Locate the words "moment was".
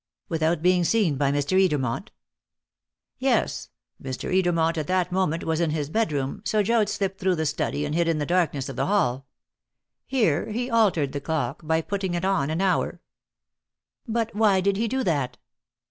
5.11-5.59